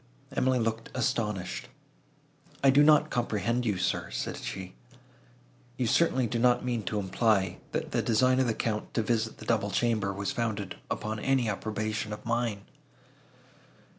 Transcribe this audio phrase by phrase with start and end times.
[0.35, 1.67] Emily looked astonished.
[2.63, 4.73] "I do not comprehend you, sir," said she,
[5.77, 9.37] "You certainly do not mean to imply, that the design of the Count to visit
[9.37, 12.65] the double chamber, was founded upon any approbation of mine."